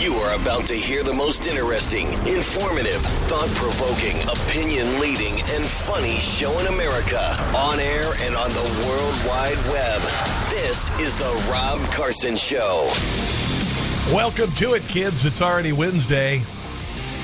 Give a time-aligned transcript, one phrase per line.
[0.00, 6.16] You are about to hear the most interesting, informative, thought provoking, opinion leading, and funny
[6.16, 7.20] show in America
[7.56, 10.02] on air and on the World Wide Web.
[10.50, 12.90] This is The Rob Carson Show.
[14.12, 15.24] Welcome to it, kids.
[15.24, 16.42] It's already Wednesday.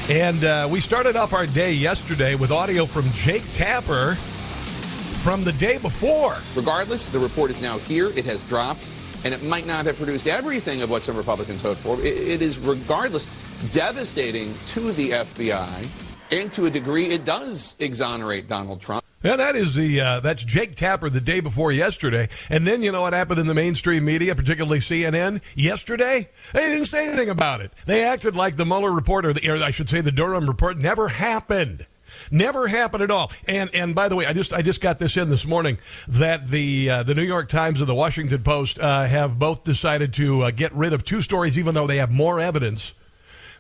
[0.08, 5.52] And uh, we started off our day yesterday with audio from Jake Tapper from the
[5.52, 6.36] day before.
[6.54, 8.10] Regardless, the report is now here.
[8.16, 8.86] It has dropped,
[9.24, 12.00] and it might not have produced everything of what some Republicans hoped for.
[12.00, 13.24] it, it is, regardless,
[13.72, 15.88] devastating to the FBI,
[16.32, 19.04] and to a degree, it does exonerate Donald Trump.
[19.22, 22.90] Yeah, that is the uh, that's Jake Tapper the day before yesterday, and then you
[22.90, 26.30] know what happened in the mainstream media, particularly CNN, yesterday.
[26.54, 27.70] They didn't say anything about it.
[27.84, 30.78] They acted like the Mueller report, or, the, or I should say, the Durham report,
[30.78, 31.86] never happened.
[32.30, 33.32] Never happened at all.
[33.46, 36.48] And and by the way, I just I just got this in this morning that
[36.48, 40.42] the uh, the New York Times and the Washington Post uh, have both decided to
[40.42, 42.94] uh, get rid of two stories, even though they have more evidence.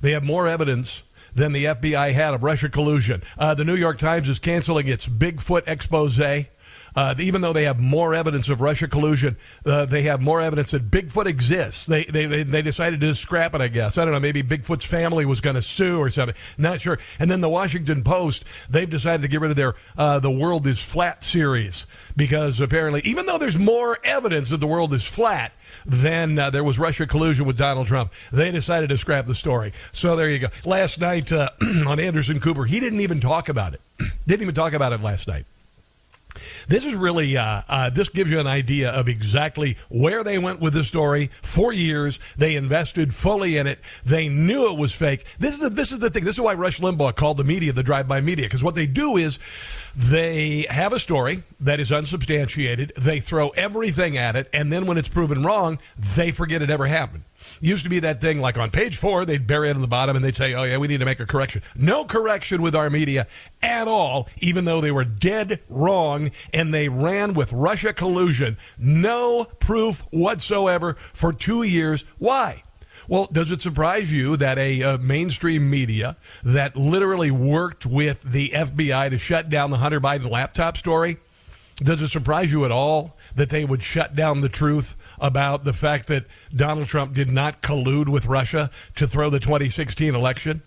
[0.00, 1.02] They have more evidence
[1.34, 3.22] than the FBI had of Russia collusion.
[3.38, 6.18] Uh, the New York Times is canceling its Bigfoot expose.
[6.94, 10.72] Uh, even though they have more evidence of Russia collusion, uh, they have more evidence
[10.72, 11.86] that Bigfoot exists.
[11.86, 13.98] They, they, they, they decided to scrap it, I guess.
[13.98, 14.20] I don't know.
[14.20, 16.36] Maybe Bigfoot's family was going to sue or something.
[16.58, 16.98] Not sure.
[17.18, 20.66] And then the Washington Post, they've decided to get rid of their uh, The World
[20.66, 25.52] is Flat series because apparently, even though there's more evidence that the world is flat,
[25.86, 28.12] then uh, there was Russia collusion with Donald Trump.
[28.32, 29.72] They decided to scrap the story.
[29.92, 30.48] So there you go.
[30.64, 31.50] Last night uh,
[31.86, 33.80] on Anderson Cooper, he didn't even talk about it.
[34.26, 35.46] didn't even talk about it last night.
[36.68, 40.60] This is really, uh, uh, this gives you an idea of exactly where they went
[40.60, 41.30] with the story.
[41.42, 43.80] For years, they invested fully in it.
[44.04, 45.26] They knew it was fake.
[45.38, 46.24] This is the, this is the thing.
[46.24, 49.16] This is why Rush Limbaugh called the media the drive-by media because what they do
[49.16, 49.38] is
[49.96, 52.92] they have a story that is unsubstantiated.
[52.96, 56.86] They throw everything at it, and then when it's proven wrong, they forget it ever
[56.86, 57.24] happened.
[57.60, 60.16] Used to be that thing like on page four, they'd bury it on the bottom
[60.16, 61.62] and they'd say, oh, yeah, we need to make a correction.
[61.76, 63.26] No correction with our media
[63.60, 68.56] at all, even though they were dead wrong and they ran with Russia collusion.
[68.78, 72.06] No proof whatsoever for two years.
[72.18, 72.62] Why?
[73.08, 78.50] Well, does it surprise you that a, a, mainstream media that literally worked with the
[78.50, 81.18] FBI to shut down the Hunter Biden laptop story,
[81.78, 85.72] does it surprise you at all that they would shut down the truth about the
[85.72, 90.62] fact that Donald Trump did not collude with Russia to throw the 2016 election.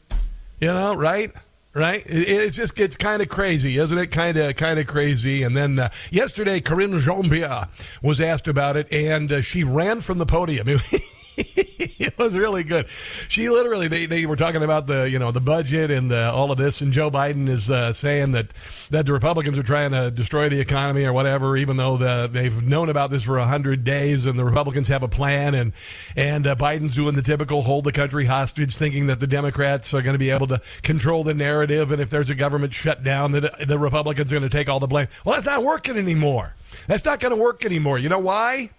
[0.59, 1.31] You know, right?
[1.74, 2.06] Right?
[2.06, 4.08] It, it's just gets kind of crazy, isn't it?
[4.08, 5.44] Kind of kind of crazy.
[5.44, 7.68] And then uh, yesterday, Karine Jean-Pierre
[8.02, 10.68] was asked about it, and uh, she ran from the podium.
[11.38, 12.88] it was really good.
[13.28, 16.52] She literally they, they were talking about the you know the budget and the, all
[16.52, 18.50] of this, and Joe Biden is uh, saying that
[18.92, 22.62] that the Republicans are trying to destroy the economy or whatever, even though the, they've
[22.64, 25.74] known about this for hundred days, and the Republicans have a plan, and
[26.16, 30.02] and uh, Biden's doing the typical hold the country hostage, thinking that the Democrats are
[30.02, 33.68] going to be able to control the narrative, and if there's a government shutdown, that
[33.68, 35.08] the Republicans are going to take all the blame.
[35.26, 36.54] Well, that's not working anymore.
[36.88, 37.98] That's not going to work anymore.
[37.98, 38.70] You know why?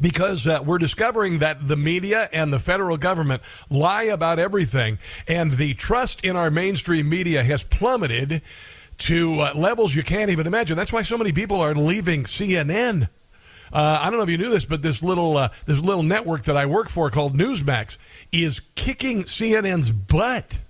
[0.00, 5.52] Because uh, we're discovering that the media and the federal government lie about everything, and
[5.52, 8.42] the trust in our mainstream media has plummeted
[8.98, 10.76] to uh, levels you can't even imagine.
[10.76, 13.08] That's why so many people are leaving CNN.
[13.72, 16.44] Uh, I don't know if you knew this, but this little uh, this little network
[16.44, 17.96] that I work for called Newsmax
[18.30, 20.62] is kicking CNN's butt.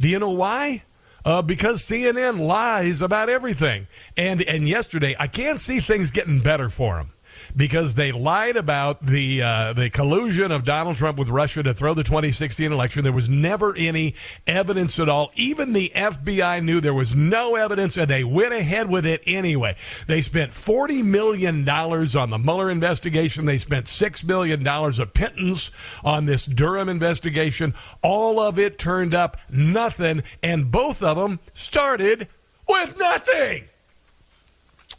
[0.00, 0.82] Do you know why?
[1.24, 3.86] Uh, because CNN lies about everything.
[4.16, 7.12] And and yesterday, I can't see things getting better for them
[7.54, 11.94] because they lied about the uh, the collusion of Donald Trump with Russia to throw
[11.94, 13.04] the 2016 election.
[13.04, 14.14] There was never any
[14.46, 15.32] evidence at all.
[15.34, 19.76] Even the FBI knew there was no evidence, and they went ahead with it anyway.
[20.06, 23.44] They spent 40 million dollars on the Mueller investigation.
[23.44, 25.70] They spent six million dollars of pittance
[26.04, 27.74] on this Durham investigation.
[28.02, 32.28] All of it turned up nothing, and both of them started
[32.68, 33.68] with nothing.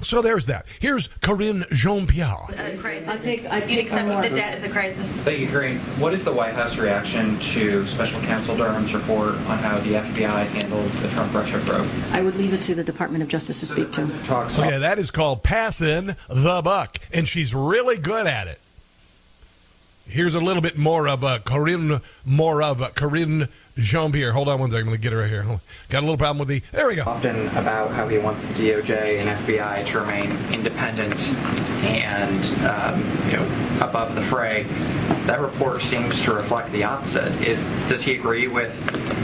[0.03, 0.65] So there's that.
[0.79, 2.45] Here's Karine Jean-Pierre.
[2.57, 3.07] A crisis.
[3.07, 5.09] I'll take, I take accept the debt as a crisis.
[5.21, 5.79] Thank you, Karine.
[5.99, 10.47] What is the White House reaction to Special Counsel Durham's report on how the FBI
[10.47, 11.89] handled the Trump-Russia probe?
[12.11, 14.07] I would leave it to the Department of Justice to speak to.
[14.25, 18.59] Talks okay, that is called passing the buck, and she's really good at it.
[20.05, 22.89] Here's a little bit more of a Karine, more of a
[23.75, 24.31] Karine Jean-Pierre.
[24.31, 24.81] Hold on one second.
[24.81, 25.43] I'm going to get it right here.
[25.89, 26.61] Got a little problem with the...
[26.71, 27.03] There we go.
[27.03, 31.19] Often about how he wants the DOJ and FBI to remain independent
[31.83, 34.63] and, um, you know, above the fray.
[35.25, 37.33] that report seems to reflect the opposite.
[37.41, 37.59] Is
[37.89, 38.71] does he agree with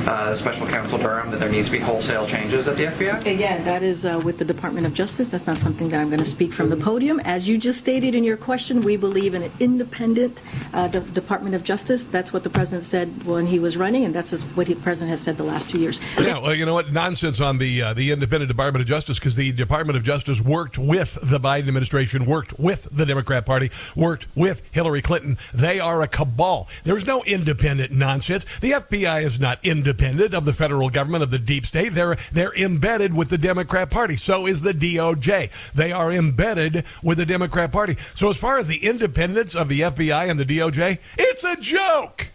[0.07, 3.19] uh, Special Counsel Durham that there needs to be wholesale changes at the FBI?
[3.19, 5.29] Okay, yeah, that is uh, with the Department of Justice.
[5.29, 7.19] That's not something that I'm going to speak from the podium.
[7.21, 10.41] As you just stated in your question, we believe in an independent
[10.73, 12.05] uh, De- Department of Justice.
[12.05, 15.21] That's what the president said when he was running, and that's what the president has
[15.21, 15.99] said the last two years.
[16.17, 16.91] Yeah, well, you know what?
[16.91, 20.77] Nonsense on the uh, the independent Department of Justice because the Department of Justice worked
[20.77, 25.37] with the Biden administration, worked with the Democrat Party, worked with Hillary Clinton.
[25.53, 26.67] They are a cabal.
[26.83, 28.45] There's no independent nonsense.
[28.59, 31.89] The FBI is not independent of the federal government of the deep state.
[31.89, 34.15] They're they're embedded with the Democrat Party.
[34.15, 35.73] So is the DOJ.
[35.73, 37.97] They are embedded with the Democrat Party.
[38.13, 42.31] So as far as the independence of the FBI and the DOJ, it's a joke.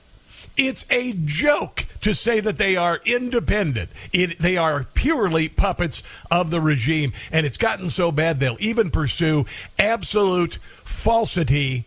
[0.56, 3.90] It's a joke to say that they are independent.
[4.12, 7.12] It, they are purely puppets of the regime.
[7.32, 9.46] And it's gotten so bad they'll even pursue
[9.78, 11.86] absolute falsity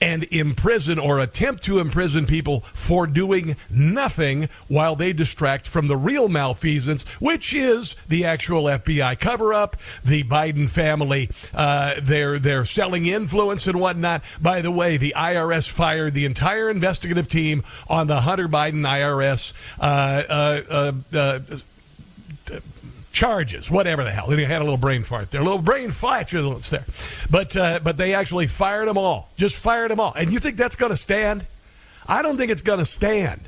[0.00, 5.96] and imprison or attempt to imprison people for doing nothing while they distract from the
[5.96, 12.64] real malfeasance, which is the actual FBI cover up, the Biden family, uh, they're, they're
[12.64, 14.22] selling influence and whatnot.
[14.40, 19.52] By the way, the IRS fired the entire investigative team on the Hunter Biden IRS.
[19.78, 19.82] Uh,
[20.28, 21.40] uh, uh, uh
[23.12, 24.28] charges, whatever the hell.
[24.28, 26.84] They had a little brain fart there, a little brain flatulence there.
[27.30, 30.12] But uh, but they actually fired them all, just fired them all.
[30.14, 31.46] And you think that's going to stand?
[32.06, 33.42] I don't think it's going to stand.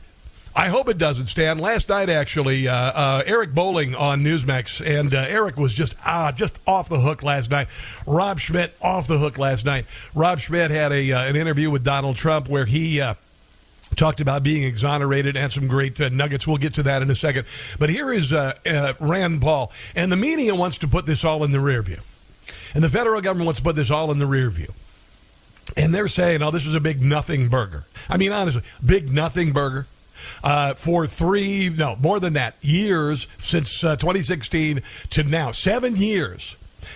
[0.54, 1.60] I hope it doesn't stand.
[1.60, 6.30] Last night, actually, uh, uh, Eric Bolling on Newsmax, and uh, Eric was just ah,
[6.30, 7.68] just off the hook last night.
[8.06, 9.86] Rob Schmitt off the hook last night.
[10.14, 13.14] Rob Schmitt had a uh, an interview with Donald Trump where he uh,
[13.96, 16.46] talked about being exonerated and some great uh, nuggets.
[16.46, 17.46] We'll get to that in a second.
[17.78, 19.72] But here is uh, uh, Rand Paul.
[19.94, 22.00] And the media wants to put this all in the rear view.
[22.74, 24.72] And the federal government wants to put this all in the rear view.
[25.76, 27.84] And they're saying, oh, this is a big nothing burger.
[28.08, 29.86] I mean, honestly, big nothing burger.
[30.44, 34.80] Uh, for three, no, more than that, years since uh, 2016
[35.10, 36.54] to now, seven years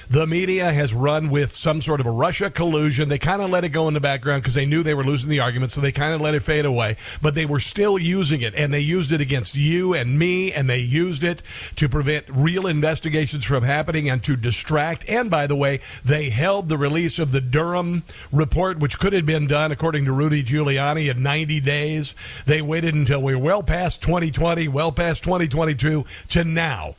[0.08, 3.08] the media has run with some sort of a Russia collusion.
[3.08, 5.30] They kind of let it go in the background because they knew they were losing
[5.30, 6.96] the argument, so they kind of let it fade away.
[7.22, 10.68] But they were still using it, and they used it against you and me, and
[10.68, 11.42] they used it
[11.76, 15.08] to prevent real investigations from happening and to distract.
[15.08, 19.26] And by the way, they held the release of the Durham report, which could have
[19.26, 22.14] been done, according to Rudy Giuliani, in 90 days.
[22.46, 26.94] They waited until we were well past 2020, well past 2022 to now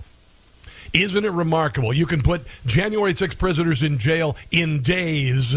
[1.03, 1.93] isn't it remarkable?
[1.93, 5.55] You can put January 6 prisoners in jail in days,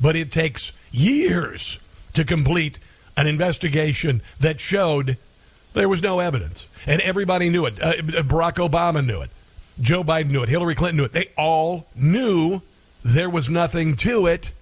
[0.00, 1.78] but it takes years
[2.14, 2.78] to complete
[3.16, 5.16] an investigation that showed
[5.72, 6.66] there was no evidence.
[6.86, 7.80] And everybody knew it.
[7.80, 9.30] Uh, Barack Obama knew it.
[9.80, 10.48] Joe Biden knew it.
[10.48, 11.12] Hillary Clinton knew it.
[11.12, 12.60] They all knew
[13.04, 14.52] there was nothing to it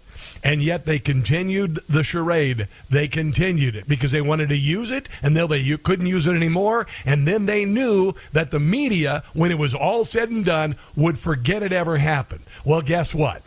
[0.42, 2.68] and yet they continued the charade.
[2.90, 6.34] They continued it because they wanted to use it, and then they couldn't use it
[6.34, 6.86] anymore.
[7.04, 11.18] And then they knew that the media, when it was all said and done, would
[11.18, 12.42] forget it ever happened.
[12.64, 13.42] Well, guess what?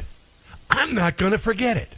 [0.69, 1.89] I'm not going to forget it.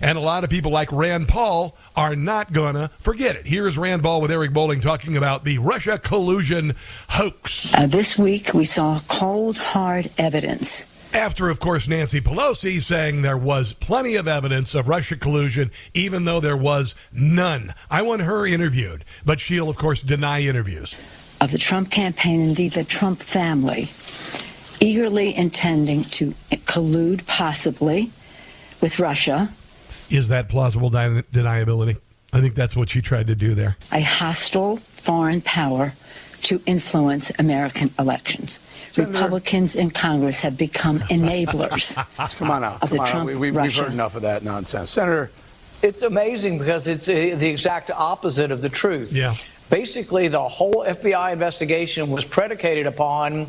[0.00, 3.46] And a lot of people like Rand Paul are not going to forget it.
[3.46, 6.74] Here's Rand Paul with Eric Bolling talking about the Russia collusion
[7.08, 7.74] hoax.
[7.74, 13.36] Uh, this week, we saw cold, hard evidence after, of course, Nancy Pelosi saying there
[13.36, 17.74] was plenty of evidence of Russia collusion, even though there was none.
[17.90, 20.96] I want her interviewed, but she'll, of course, deny interviews.
[21.40, 23.90] Of the Trump campaign, indeed the Trump family,
[24.80, 26.34] eagerly intending to
[26.66, 28.10] collude possibly
[28.80, 29.50] with Russia.
[30.10, 31.98] Is that plausible deniability?
[32.32, 33.76] I think that's what she tried to do there.
[33.90, 35.94] A hostile foreign power
[36.42, 38.58] to influence American elections.
[38.92, 41.94] Senator, Republicans in Congress have become enablers.
[42.38, 42.82] Come on out.
[42.82, 44.90] Of the Come Trump, we, have heard enough of that nonsense.
[44.90, 45.30] Senator.
[45.82, 49.12] It's amazing because it's a, the exact opposite of the truth.
[49.12, 49.34] Yeah.
[49.70, 53.46] Basically, the whole FBI investigation was predicated upon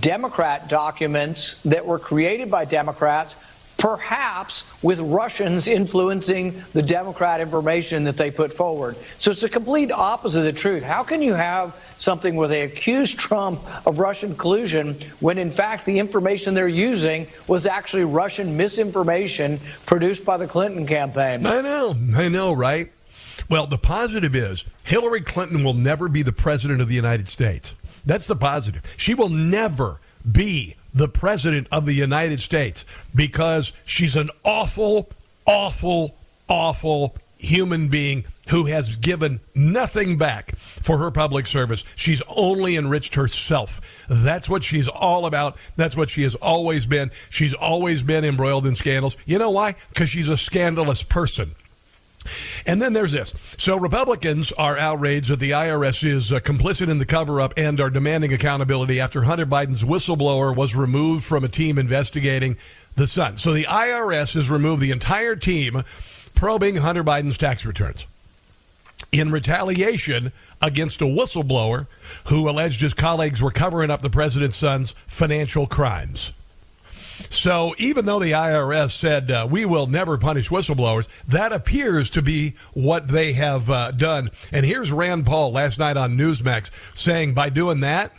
[0.00, 3.34] Democrat documents that were created by Democrats
[3.78, 8.96] perhaps with Russians influencing the Democrat information that they put forward.
[9.20, 10.82] So it's a complete opposite of the truth.
[10.82, 15.84] How can you have something where they accuse Trump of Russian collusion when in fact
[15.84, 21.44] the information they're using was actually Russian misinformation produced by the Clinton campaign?
[21.46, 22.90] I know, I know, right?
[23.48, 27.74] Well, the positive is Hillary Clinton will never be the president of the United States.
[28.04, 28.82] That's the positive.
[28.96, 30.00] She will never
[30.30, 35.08] be the President of the United States because she's an awful,
[35.46, 36.16] awful,
[36.48, 41.84] awful human being who has given nothing back for her public service.
[41.94, 43.80] She's only enriched herself.
[44.08, 45.56] That's what she's all about.
[45.76, 47.10] That's what she has always been.
[47.30, 49.16] She's always been embroiled in scandals.
[49.24, 49.76] You know why?
[49.90, 51.54] Because she's a scandalous person.
[52.66, 53.32] And then there's this.
[53.58, 57.80] So Republicans are outraged that the IRS is uh, complicit in the cover up and
[57.80, 62.56] are demanding accountability after Hunter Biden's whistleblower was removed from a team investigating
[62.96, 63.36] the Sun.
[63.36, 65.84] So the IRS has removed the entire team
[66.38, 68.06] probing Hunter Biden's tax returns
[69.10, 70.30] in retaliation
[70.62, 71.88] against a whistleblower
[72.26, 76.32] who alleged his colleagues were covering up the president's son's financial crimes.
[77.28, 82.22] So even though the IRS said uh, we will never punish whistleblowers, that appears to
[82.22, 84.30] be what they have uh, done.
[84.52, 88.12] And here's Rand Paul last night on Newsmax saying by doing that,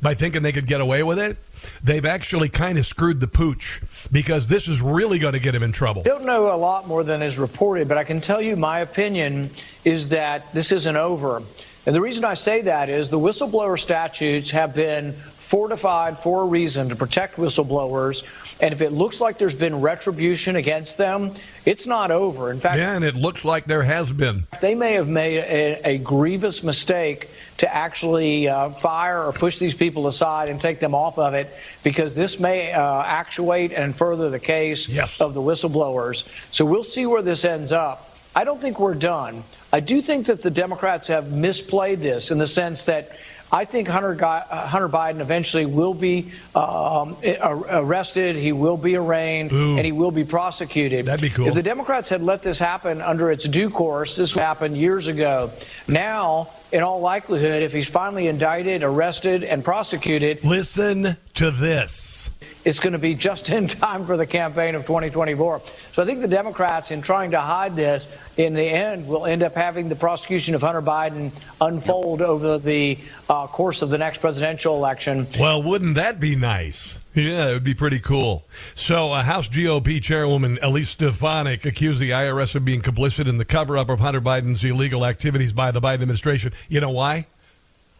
[0.00, 1.36] by thinking they could get away with it,
[1.82, 5.62] they've actually kind of screwed the pooch because this is really going to get him
[5.62, 6.02] in trouble.
[6.02, 9.50] Don't know a lot more than is reported, but I can tell you my opinion
[9.84, 11.42] is that this isn't over.
[11.86, 16.46] And the reason I say that is the whistleblower statutes have been fortified for a
[16.46, 18.22] reason to protect whistleblowers.
[18.62, 22.50] And if it looks like there's been retribution against them, it's not over.
[22.50, 24.46] In fact, yeah, and it looks like there has been.
[24.60, 29.74] They may have made a, a grievous mistake to actually uh, fire or push these
[29.74, 31.48] people aside and take them off of it
[31.82, 35.20] because this may uh, actuate and further the case yes.
[35.20, 36.26] of the whistleblowers.
[36.50, 38.06] So we'll see where this ends up.
[38.34, 39.42] I don't think we're done.
[39.72, 43.12] I do think that the Democrats have misplayed this in the sense that
[43.52, 49.52] I think Hunter, uh, Hunter Biden eventually will be um, arrested, he will be arraigned,
[49.52, 49.76] Ooh.
[49.76, 51.06] and he will be prosecuted.
[51.06, 51.48] That'd be cool.
[51.48, 55.50] If the Democrats had let this happen under its due course, this happened years ago.
[55.88, 60.44] Now, in all likelihood, if he's finally indicted, arrested, and prosecuted.
[60.44, 62.30] Listen to this
[62.64, 65.62] it's going to be just in time for the campaign of 2024.
[65.92, 69.42] So I think the Democrats, in trying to hide this, in the end, will end
[69.42, 72.98] up having the prosecution of Hunter Biden unfold over the
[73.28, 75.26] uh, course of the next presidential election.
[75.38, 77.00] Well, wouldn't that be nice?
[77.14, 78.44] Yeah, it would be pretty cool.
[78.74, 83.44] So, uh, House GOP Chairwoman Elise Stefanik accused the IRS of being complicit in the
[83.44, 86.52] cover up of Hunter Biden's illegal activities by the Biden administration.
[86.68, 87.26] You know why?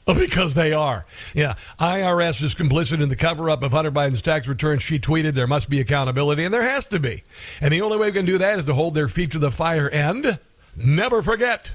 [0.21, 1.07] Because they are.
[1.35, 1.55] Yeah.
[1.79, 4.83] IRS is complicit in the cover up of Hunter Biden's tax returns.
[4.83, 7.23] She tweeted there must be accountability, and there has to be.
[7.61, 9.51] And the only way we can do that is to hold their feet to the
[9.51, 10.39] fire and
[10.77, 11.73] never forget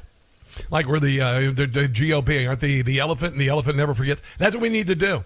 [0.69, 3.93] like we're the, uh, the, the, GOP, aren't the the elephant, and the elephant never
[3.93, 4.21] forgets.
[4.37, 5.23] That's what we need to do.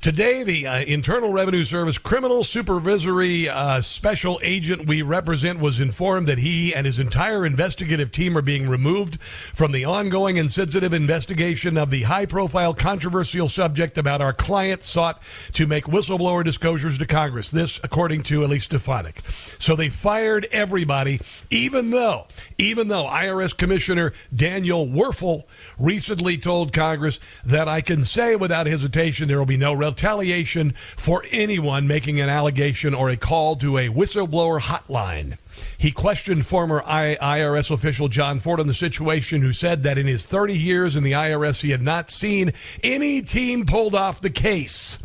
[0.00, 6.28] Today, the uh, Internal Revenue Service criminal supervisory uh, special agent we represent was informed
[6.28, 10.92] that he and his entire investigative team are being removed from the ongoing and sensitive
[10.92, 17.06] investigation of the high-profile, controversial subject about our client sought to make whistleblower disclosures to
[17.06, 17.50] Congress.
[17.50, 19.20] This, according to Elise Stefanik.
[19.58, 22.26] So they fired everybody, even though,
[22.58, 25.44] even though IRS Commissioner Daniel Daniel Werfel
[25.78, 31.22] recently told Congress that I can say without hesitation there will be no retaliation for
[31.30, 35.36] anyone making an allegation or a call to a whistleblower hotline.
[35.76, 40.24] He questioned former IRS official John Ford on the situation, who said that in his
[40.24, 44.98] 30 years in the IRS, he had not seen any team pulled off the case.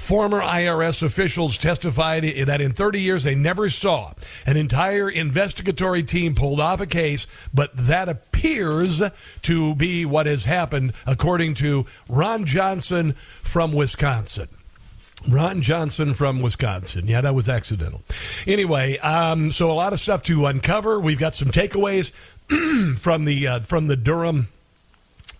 [0.00, 4.14] Former IRS officials testified that in 30 years they never saw
[4.46, 9.02] an entire investigatory team pulled off a case, but that appears
[9.42, 14.48] to be what has happened, according to Ron Johnson from Wisconsin.
[15.28, 17.06] Ron Johnson from Wisconsin.
[17.06, 18.02] Yeah, that was accidental.
[18.46, 20.98] Anyway, um, so a lot of stuff to uncover.
[20.98, 22.10] We've got some takeaways
[22.98, 24.48] from the uh, from the Durham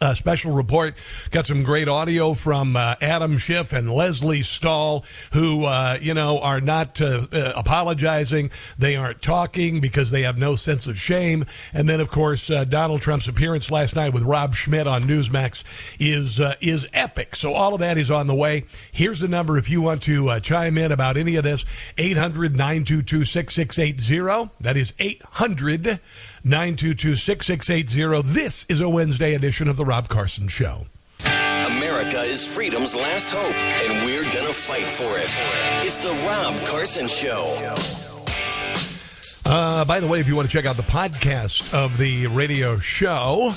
[0.01, 0.95] uh, special report.
[1.31, 6.41] Got some great audio from uh, Adam Schiff and Lesley Stahl, who, uh, you know,
[6.41, 8.51] are not uh, uh, apologizing.
[8.79, 11.45] They aren't talking because they have no sense of shame.
[11.73, 15.65] And then, of course, uh, Donald Trump's appearance last night with Rob Schmitt on Newsmax
[15.99, 17.37] is is epic.
[17.37, 18.65] So all of that is on the way.
[18.93, 21.65] Here's the number if you want to chime in about any of this
[21.99, 24.51] 800 922 6680.
[24.61, 26.01] That is 800
[26.45, 28.23] 922 6680.
[28.33, 30.87] This is a Wednesday edition of The Rob Carson Show.
[31.25, 35.35] America is freedom's last hope, and we're going to fight for it.
[35.87, 37.57] It's The Rob Carson Show.
[39.45, 42.79] Uh, by the way, if you want to check out the podcast of the radio
[42.79, 43.53] show,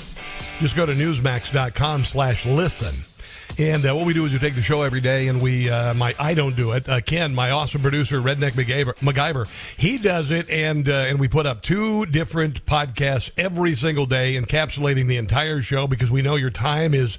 [0.58, 3.13] just go to newsmax.com slash listen.
[3.56, 5.94] And uh, what we do is we take the show every day, and we uh,
[5.94, 6.88] my I don't do it.
[6.88, 11.28] Uh, Ken, my awesome producer, Redneck MacGyver, MacGyver he does it, and uh, and we
[11.28, 16.34] put up two different podcasts every single day, encapsulating the entire show because we know
[16.34, 17.16] your time is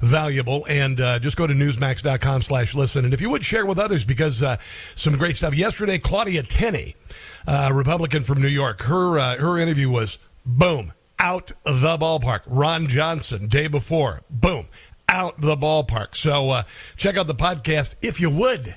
[0.00, 0.66] valuable.
[0.68, 4.42] And uh, just go to newsmax.com/slash listen, and if you would share with others because
[4.42, 4.58] uh,
[4.94, 5.54] some great stuff.
[5.54, 6.96] Yesterday, Claudia Tenney,
[7.46, 12.42] uh Republican from New York, her her interview was boom out the ballpark.
[12.46, 14.68] Ron Johnson, day before, boom
[15.08, 16.14] out the ballpark.
[16.14, 16.62] So uh,
[16.96, 18.76] check out the podcast if you would.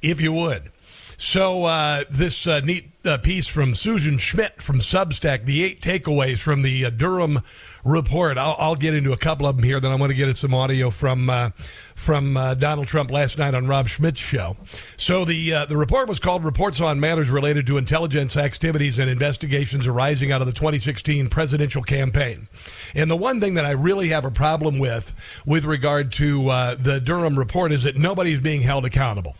[0.00, 0.70] If you would.
[1.18, 6.40] So uh, this uh, neat uh, piece from Susan Schmidt from Substack, the eight takeaways
[6.40, 7.42] from the uh, Durham
[7.84, 8.38] report.
[8.38, 9.80] I'll, I'll, get into a couple of them here.
[9.80, 11.50] Then I want to get into some audio from uh,
[11.94, 14.56] from uh, Donald Trump last night on Rob Schmitt's show.
[14.96, 19.86] So the the report was called "Reports on Matters Related to Intelligence Activities and Investigations
[19.86, 22.48] Arising Out of the 2016 Presidential Campaign."
[22.94, 25.12] And the one thing that I really have a problem with,
[25.46, 26.44] with regard to
[26.78, 29.36] the Durham report, is that nobody is being held accountable.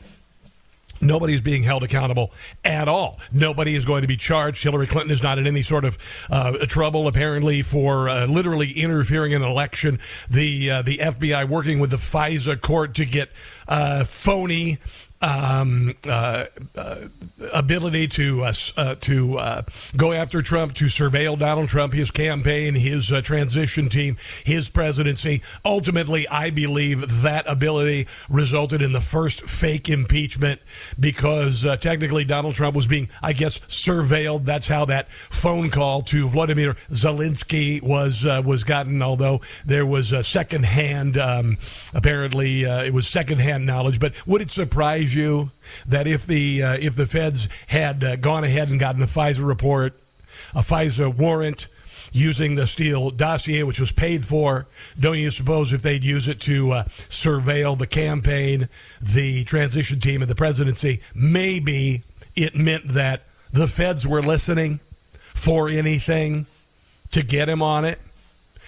[1.03, 2.33] Nobody is being held accountable
[2.65, 3.19] at all.
[3.33, 4.63] Nobody is going to be charged.
[4.63, 5.99] Hillary Clinton is not in any sort of
[6.31, 9.99] uh, trouble, apparently, for uh, literally interfering in an election.
[10.31, 13.31] The uh, the FBI working with the FISA court to get
[13.67, 14.79] uh, phony
[15.23, 16.97] um, uh, uh,
[17.53, 19.63] ability to uh, uh to uh,
[19.97, 25.43] go after Trump, to surveil Donald Trump, his campaign, his uh, transition team, his presidency.
[25.65, 30.61] Ultimately, I believe that ability resulted in the first fake impeachment
[30.99, 34.45] because technically Donald Trump was being, I guess, surveilled.
[34.45, 39.01] That's how that phone call to Vladimir Zelensky was was gotten.
[39.03, 41.59] Although there was a secondhand, um,
[41.95, 44.01] apparently it was secondhand knowledge.
[44.01, 45.51] But would it surprise you
[45.87, 49.47] that if the uh, if the feds had uh, gone ahead and gotten the FISA
[49.47, 49.99] report,
[50.55, 51.69] a FISA warrant
[52.13, 54.67] using the Steele dossier, which was paid for,
[54.99, 58.69] don't you suppose if they'd use it to uh, surveil the campaign,
[59.01, 62.03] the transition team, and the presidency, maybe
[62.37, 64.81] it meant that the feds were listening
[65.35, 66.47] for anything
[67.11, 67.99] to get him on it?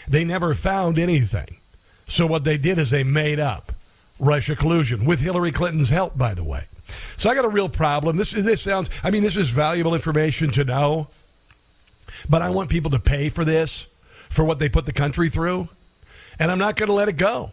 [0.08, 1.58] They never found anything.
[2.06, 3.72] So what they did is they made up
[4.18, 6.64] Russia collusion with Hillary Clinton's help, by the way.
[7.16, 8.16] So I got a real problem.
[8.16, 8.90] This this sounds.
[9.02, 11.09] I mean, this is valuable information to know,
[12.28, 13.87] but I want people to pay for this
[14.28, 15.68] for what they put the country through,
[16.38, 17.52] and I'm not going to let it go.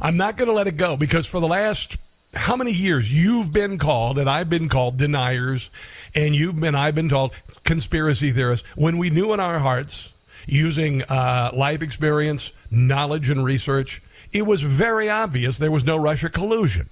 [0.00, 1.96] I'm not going to let it go because for the last
[2.34, 5.70] how many years you've been called and I've been called deniers,
[6.14, 7.32] and you've been I've been called
[7.64, 10.12] conspiracy theorists when we knew in our hearts
[10.46, 16.28] using uh, life experience, knowledge, and research it was very obvious there was no Russia
[16.28, 16.88] collusion.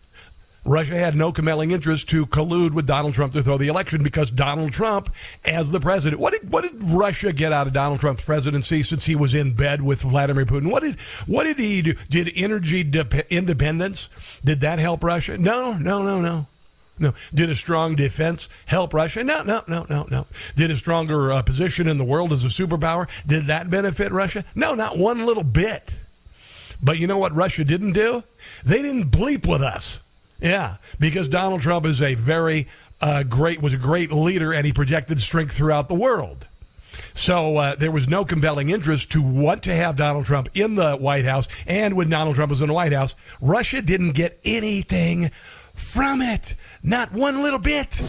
[0.67, 4.33] Russia had no compelling interest to collude with Donald Trump to throw the election because
[4.33, 5.15] Donald Trump,
[5.45, 9.07] as the president, what did what did Russia get out of Donald Trump's presidency since
[9.07, 10.71] he was in bed with Vladimir Putin?
[10.71, 11.95] What did what did he do?
[12.09, 14.09] Did energy de- independence
[14.45, 15.39] did that help Russia?
[15.39, 16.47] No, no, no, no.
[16.99, 17.13] No.
[17.35, 19.23] Did a strong defense help Russia?
[19.23, 20.27] No, no, no, no, no.
[20.55, 23.07] Did a stronger uh, position in the world as a superpower?
[23.27, 24.45] Did that benefit Russia?
[24.55, 25.95] No, not one little bit.
[26.83, 28.23] But you know what Russia didn't do?
[28.65, 30.01] They didn't bleep with us.
[30.41, 32.69] Yeah, because Donald Trump is a very
[33.01, 36.47] uh, great was a great leader and he projected strength throughout the world.
[37.15, 40.97] So uh, there was no compelling interest to want to have Donald Trump in the
[40.97, 41.49] White House.
[41.67, 45.31] And when Donald Trump was in the White House, Russia didn't get anything
[45.75, 46.55] from it.
[46.83, 48.01] Not one little bit.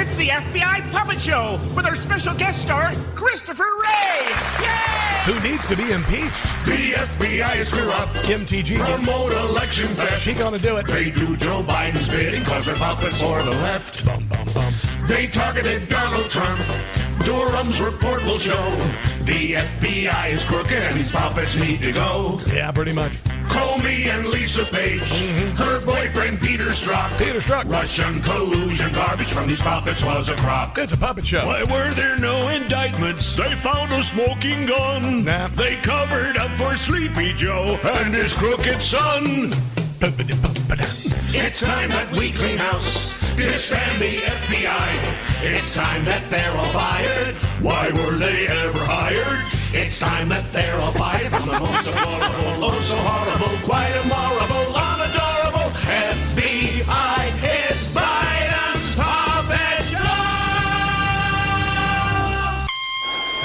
[0.00, 4.28] It's the FBI Puppet Show with our special guest star, Christopher Wray.
[4.60, 5.24] Yay!
[5.24, 6.44] Who needs to be impeached?
[6.66, 8.14] The FBI screw up.
[8.22, 8.78] Kim TG.
[8.78, 10.22] Promote election theft.
[10.22, 10.86] She gonna do it.
[10.86, 14.06] They do Joe Biden's bidding cause they're puppets for the left.
[14.06, 14.87] Bum, bum, bum.
[15.08, 16.60] They targeted Donald Trump.
[17.24, 18.62] Durham's report will show
[19.22, 22.40] the FBI is crooked and these puppets need to go.
[22.46, 23.12] Yeah, pretty much.
[23.48, 25.56] Comey and Lisa Page, mm-hmm.
[25.56, 27.18] her boyfriend Peter Strzok.
[27.18, 27.70] Peter Strzok.
[27.70, 30.76] Russian collusion garbage from these puppets was a crop.
[30.76, 31.46] It's a puppet show.
[31.46, 33.34] Why were there no indictments?
[33.34, 35.24] They found a smoking gun.
[35.24, 35.48] Nah.
[35.48, 39.52] They covered up for Sleepy Joe and his crooked son.
[41.30, 44.47] It's time that we clean house, disband the FBI.
[45.40, 47.34] It's time that they're all fired.
[47.62, 49.40] Why were they ever hired?
[49.72, 54.74] It's time that they're all fired from the most horrible, oh so horrible, quite immoral,
[54.74, 57.78] unadorable FBI is.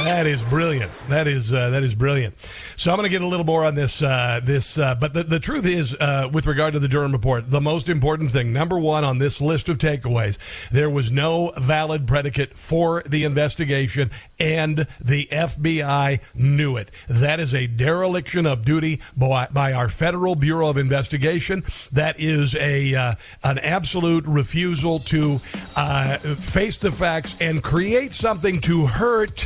[0.04, 0.92] That is brilliant.
[1.10, 2.36] That is uh, that is brilliant.
[2.76, 4.02] So I'm going to get a little more on this.
[4.02, 7.50] Uh, this, uh, but the, the truth is, uh, with regard to the Durham report,
[7.50, 10.38] the most important thing, number one on this list of takeaways,
[10.72, 16.90] there was no valid predicate for the investigation, and the FBI knew it.
[17.08, 21.64] That is a dereliction of duty by, by our Federal Bureau of Investigation.
[21.92, 25.40] That is a uh, an absolute refusal to
[25.76, 29.42] uh, face the facts and create something to hurt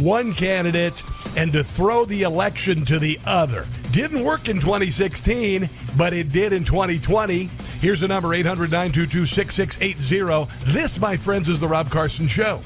[0.00, 1.02] one candidate
[1.36, 3.66] and to throw the election to the other.
[3.90, 7.48] Didn't work in 2016, but it did in 2020.
[7.80, 10.72] Here's the number 800 922 6680.
[10.72, 12.60] This, my friends, is The Rob Carson Show.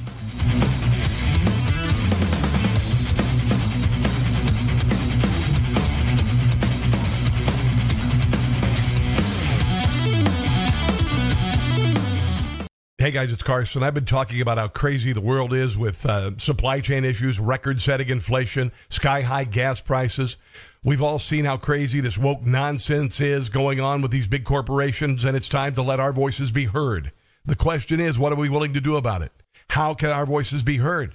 [13.04, 13.82] Hey guys, it's Carson.
[13.82, 17.82] I've been talking about how crazy the world is with uh, supply chain issues, record
[17.82, 20.38] setting inflation, sky high gas prices.
[20.82, 25.22] We've all seen how crazy this woke nonsense is going on with these big corporations,
[25.22, 27.12] and it's time to let our voices be heard.
[27.44, 29.32] The question is, what are we willing to do about it?
[29.68, 31.14] How can our voices be heard?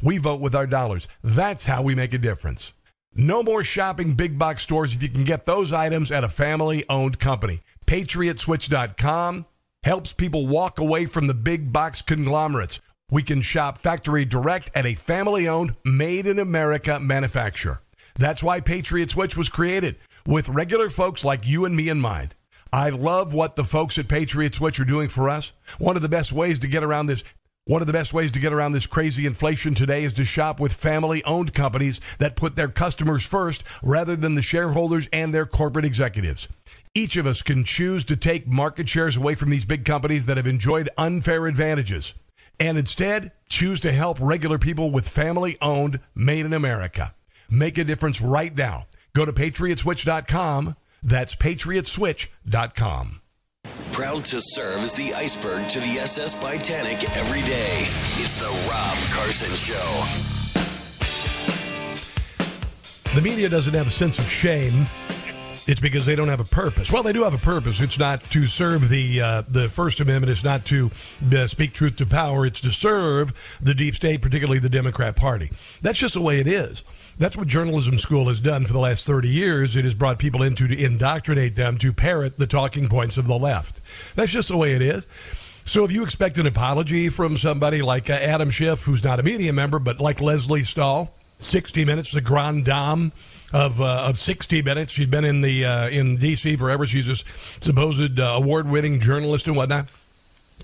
[0.00, 1.08] We vote with our dollars.
[1.24, 2.72] That's how we make a difference.
[3.12, 6.84] No more shopping big box stores if you can get those items at a family
[6.88, 7.62] owned company.
[7.86, 9.46] PatriotSwitch.com
[9.84, 12.80] helps people walk away from the big box conglomerates.
[13.10, 17.82] We can shop factory direct at a family owned, made in America manufacturer.
[18.16, 22.34] That's why Patriot Switch was created, with regular folks like you and me in mind.
[22.72, 25.52] I love what the folks at Patriot Switch are doing for us.
[25.78, 27.22] One of the best ways to get around this
[27.66, 30.60] one of the best ways to get around this crazy inflation today is to shop
[30.60, 35.46] with family owned companies that put their customers first rather than the shareholders and their
[35.46, 36.46] corporate executives.
[36.96, 40.36] Each of us can choose to take market shares away from these big companies that
[40.36, 42.14] have enjoyed unfair advantages
[42.60, 47.12] and instead choose to help regular people with family owned, made in America.
[47.50, 48.86] Make a difference right now.
[49.12, 50.76] Go to patriotswitch.com.
[51.02, 53.20] That's patriotswitch.com.
[53.90, 57.86] Proud to serve as the iceberg to the SS Titanic every day.
[58.22, 60.04] It's the Rob Carson Show.
[63.14, 64.86] The media doesn't have a sense of shame.
[65.66, 66.92] It's because they don't have a purpose.
[66.92, 67.80] Well, they do have a purpose.
[67.80, 70.30] It's not to serve the uh, the First Amendment.
[70.30, 70.90] It's not to
[71.34, 72.44] uh, speak truth to power.
[72.44, 75.50] It's to serve the deep state, particularly the Democrat Party.
[75.80, 76.84] That's just the way it is.
[77.16, 79.76] That's what journalism school has done for the last 30 years.
[79.76, 83.38] It has brought people in to indoctrinate them to parrot the talking points of the
[83.38, 83.80] left.
[84.16, 85.06] That's just the way it is.
[85.64, 89.22] So if you expect an apology from somebody like uh, Adam Schiff, who's not a
[89.22, 93.12] media member, but like Lesley Stahl, 60 Minutes, the grand dame
[93.54, 96.56] of uh, of 60 Minutes, she's been in the uh, in D.C.
[96.56, 96.84] forever.
[96.84, 99.88] She's a supposed uh, award-winning journalist and whatnot.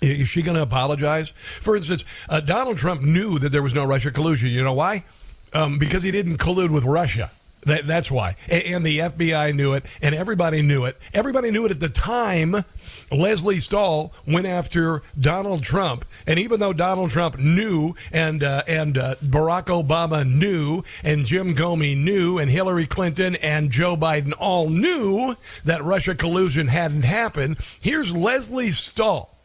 [0.02, 1.30] Is she going to apologize?
[1.30, 4.50] For instance, uh, Donald Trump knew that there was no Russia collusion.
[4.50, 5.04] You know why?
[5.52, 7.30] um, because he didn't collude with Russia.
[7.66, 8.36] That, that's why.
[8.48, 10.96] And, the FBI knew it, and everybody knew it.
[11.12, 12.64] Everybody knew it at the time
[13.12, 16.06] Lesley Stahl went after Donald Trump.
[16.26, 21.54] And even though Donald Trump knew, and, uh, and uh, Barack Obama knew, and Jim
[21.54, 27.58] Comey knew, and Hillary Clinton and Joe Biden all knew that Russia collusion hadn't happened,
[27.82, 29.39] here's Lesley Stahl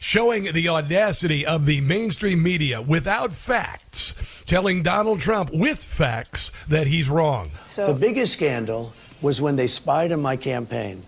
[0.00, 4.14] showing the audacity of the mainstream media without facts,
[4.46, 7.50] telling Donald Trump with facts that he's wrong.
[7.64, 11.02] So the biggest scandal was when they spied on my campaign.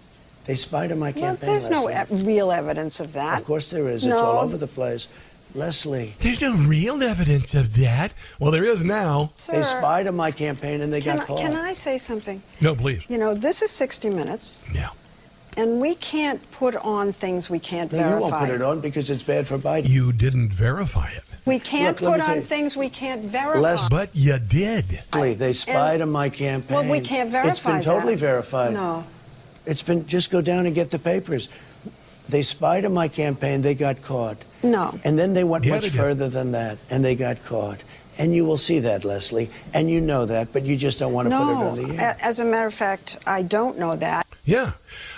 [0.44, 1.50] They spied on my well, campaign.
[1.50, 3.40] There's no e- real evidence of that.
[3.40, 4.05] Of course there is.
[4.05, 4.14] No.
[4.14, 5.09] It's all over the place.
[5.55, 6.14] Lesley.
[6.18, 8.14] There's no real evidence of that.
[8.38, 9.33] Well, there is now.
[9.37, 11.38] Sir, they spied on my campaign and they got I, caught.
[11.38, 12.42] Can I say something?
[12.61, 13.05] No, please.
[13.09, 14.64] You know, this is 60 Minutes.
[14.72, 14.90] Yeah.
[15.56, 18.16] And we can't put on things we can't no, verify.
[18.16, 19.88] You won't put it on because it's bad for Biden.
[19.88, 21.24] You didn't verify it.
[21.44, 23.60] We can't Look, put on things we can't verify.
[23.60, 25.00] Less, but you did.
[25.12, 26.76] They spied and, on my campaign.
[26.76, 28.20] Well, we can't verify It's been totally that.
[28.20, 28.74] verified.
[28.74, 29.04] No.
[29.66, 31.48] It's been, just go down and get the papers.
[32.28, 33.62] They spied on my campaign.
[33.62, 34.38] They got caught.
[34.62, 34.98] No.
[35.04, 37.82] And then they went Yeah, much they further than that, and they got caught.
[38.20, 39.48] And you will see that, Lesley.
[39.72, 42.16] And you know that, but you just don't want to put it on the air.
[42.20, 44.26] A- As a matter of fact, I don't know that.
[44.44, 44.72] Yeah,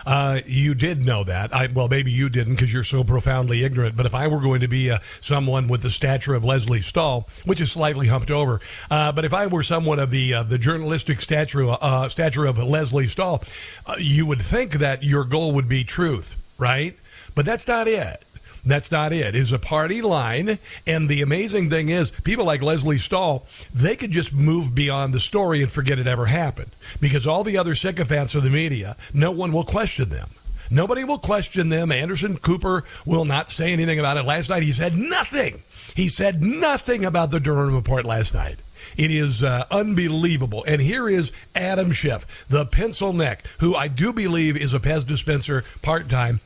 [0.07, 1.53] uh, you did know that.
[1.55, 3.97] I, well, maybe you didn't because you're so profoundly ignorant.
[3.97, 7.29] But if I were going to be uh, someone with the stature of Lesley Stahl,
[7.45, 8.61] which is slightly humped over,
[8.91, 12.59] uh, but if I were someone of the uh, the journalistic stature uh, stature of
[12.59, 13.43] Lesley Stahl,
[13.87, 16.97] uh, you would think that your goal would be truth, right?
[17.35, 18.23] But that's not it.
[18.65, 19.35] That's not it.
[19.35, 20.59] It's a party line.
[20.87, 23.45] And the amazing thing is, people like Lesley Stahl,
[23.75, 26.71] they could just move beyond the story and forget it ever happened.
[27.01, 30.31] Because all the other sycophants of the media, no one will question them.
[30.71, 31.93] Nobody will question them.
[31.93, 34.25] Anderson Cooper will not say anything about it.
[34.25, 35.63] Last night, he said nothing.
[35.95, 38.57] He said nothing about the Durham report last night.
[38.97, 40.65] It is uh, unbelievable.
[40.67, 45.07] And here is Adam Schiff, the pencil neck, who I do believe is a Pez
[45.07, 46.41] dispenser part time.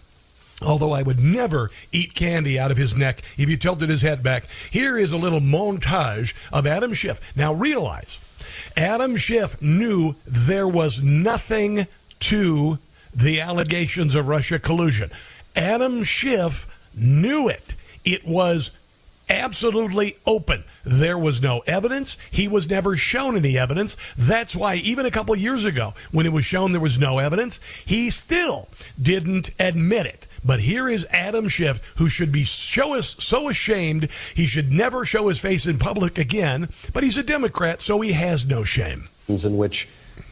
[0.63, 4.23] Although I would never eat candy out of his neck if you tilted his head
[4.23, 4.47] back.
[4.71, 7.21] Here is a little montage of Adam Schiff.
[7.37, 8.19] Now realize,
[8.77, 11.87] Adam Schiff knew there was nothing
[12.21, 12.79] to
[13.15, 15.11] the allegations of Russia collusion.
[15.55, 17.77] Adam Schiff knew it.
[18.05, 18.71] It was
[19.29, 20.65] absolutely open.
[20.85, 22.17] There was no evidence.
[22.31, 23.97] He was never shown any evidence.
[24.17, 27.59] That's why, even a couple years ago, when it was shown there was no evidence,
[27.85, 28.69] he still
[29.01, 30.29] didn't admit it.
[30.47, 35.27] But here is Adam Schiff, who should be so, so ashamed he should never show
[35.29, 36.69] his face in public again.
[36.93, 39.09] But he's a Democrat, so he has no shame.
[39.29, 39.89] In which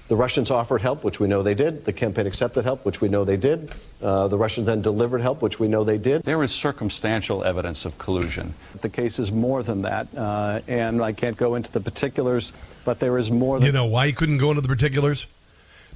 [0.07, 1.85] The Russians offered help, which we know they did.
[1.87, 3.73] The campaign accepted help, which we know they did.
[4.03, 6.23] Uh, the Russians then delivered help, which we know they did.
[6.23, 8.55] There is circumstantial evidence of collusion.
[8.83, 12.53] The case is more than that, uh, and I can't go into the particulars,
[12.85, 15.27] but there is more than You know why he couldn't go into the particulars?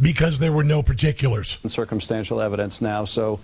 [0.00, 1.58] Because there were no particulars.
[1.66, 3.04] circumstantial evidence now.
[3.04, 3.40] So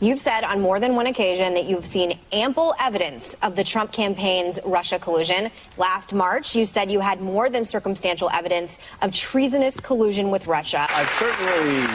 [0.00, 3.92] You've said on more than one occasion that you've seen ample evidence of the Trump
[3.92, 5.50] campaign's Russia collusion.
[5.76, 10.86] Last March, you said you had more than circumstantial evidence of treasonous collusion with Russia.
[10.90, 11.86] I've certainly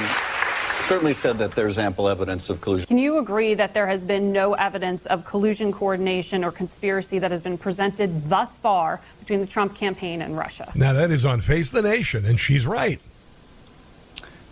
[0.82, 2.88] certainly said that there's ample evidence of collusion.
[2.88, 7.32] Can you agree that there has been no evidence of collusion, coordination, or conspiracy that
[7.32, 10.69] has been presented thus far between the Trump campaign and Russia?
[10.76, 12.99] Now, that is on Face the Nation, and she's right.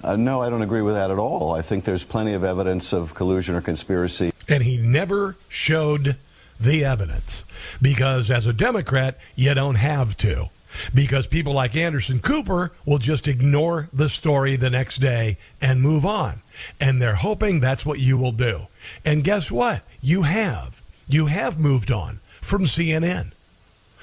[0.04, 1.54] Uh, no, I don't agree with that at all.
[1.54, 4.34] I think there's plenty of evidence of collusion or conspiracy.
[4.48, 6.18] And he never showed
[6.60, 7.46] the evidence
[7.82, 10.50] because, as a Democrat, you don't have to.
[10.94, 16.06] Because people like Anderson Cooper will just ignore the story the next day and move
[16.06, 16.42] on.
[16.80, 18.68] And they're hoping that's what you will do.
[19.04, 19.84] And guess what?
[20.02, 20.82] You have.
[21.10, 23.34] You have moved on from CNN.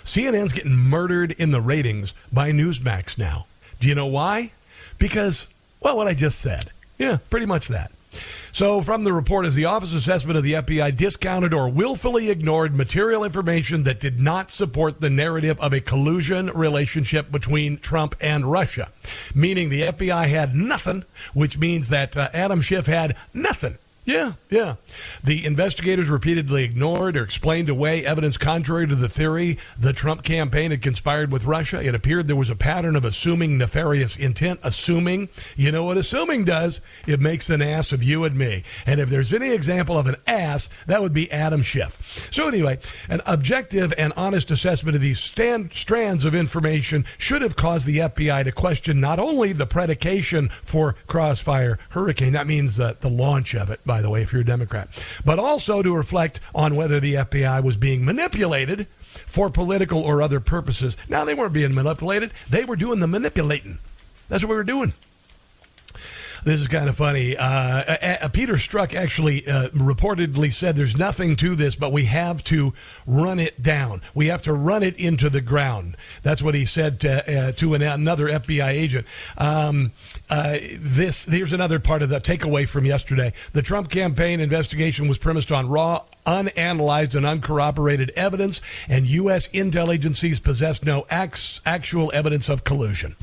[0.04, 3.46] CNN's getting murdered in the ratings by Newsmax now.
[3.80, 4.52] Do you know why?
[4.98, 5.48] Because,
[5.80, 6.70] well, what I just said.
[6.98, 7.92] Yeah, pretty much that.
[8.52, 12.74] So, from the report, is the office assessment of the FBI discounted or willfully ignored
[12.74, 18.50] material information that did not support the narrative of a collusion relationship between Trump and
[18.50, 18.90] Russia?
[19.34, 23.76] Meaning the FBI had nothing, which means that uh, Adam Schiff had nothing.
[24.08, 24.76] Yeah, yeah.
[25.22, 30.70] The investigators repeatedly ignored or explained away evidence contrary to the theory the Trump campaign
[30.70, 31.82] had conspired with Russia.
[31.86, 34.60] It appeared there was a pattern of assuming nefarious intent.
[34.62, 36.80] Assuming, you know what assuming does?
[37.06, 38.62] It makes an ass of you and me.
[38.86, 42.30] And if there's any example of an ass, that would be Adam Schiff.
[42.32, 42.78] So, anyway,
[43.10, 47.98] an objective and honest assessment of these stand, strands of information should have caused the
[47.98, 53.54] FBI to question not only the predication for Crossfire Hurricane, that means uh, the launch
[53.54, 54.88] of it, by the way, if you're a Democrat,
[55.24, 58.86] but also to reflect on whether the FBI was being manipulated
[59.26, 60.96] for political or other purposes.
[61.08, 63.78] Now, they weren't being manipulated, they were doing the manipulating.
[64.28, 64.92] That's what we were doing.
[66.48, 67.36] This is kind of funny.
[67.36, 72.06] Uh, a- a- Peter Strzok actually uh, reportedly said there's nothing to this, but we
[72.06, 72.72] have to
[73.06, 74.00] run it down.
[74.14, 75.94] We have to run it into the ground.
[76.22, 79.06] That's what he said to, uh, to an, another FBI agent.
[79.36, 79.92] Um,
[80.30, 83.34] uh, this here's another part of the takeaway from yesterday.
[83.52, 89.48] The Trump campaign investigation was premised on raw, unanalyzed, and uncorroborated evidence, and U.S.
[89.48, 93.16] intelligence agencies possessed no actual evidence of collusion.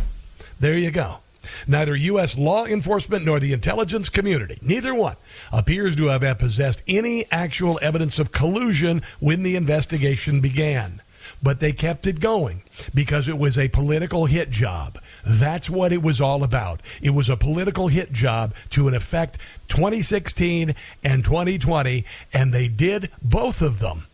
[0.59, 1.21] There you go.
[1.67, 2.37] Neither U.S.
[2.37, 5.15] law enforcement nor the intelligence community, neither one,
[5.51, 11.01] appears to have possessed any actual evidence of collusion when the investigation began.
[11.41, 12.61] But they kept it going
[12.93, 14.99] because it was a political hit job.
[15.25, 16.81] That's what it was all about.
[17.01, 23.09] It was a political hit job to, in effect, 2016 and 2020, and they did
[23.21, 24.05] both of them.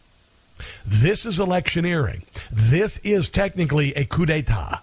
[0.86, 2.24] This is electioneering.
[2.52, 4.82] This is technically a coup d'etat.